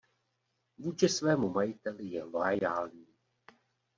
Vůči 0.77 1.09
svému 1.09 1.49
majiteli 1.49 2.05
je 2.05 2.23
loajální. 2.23 3.07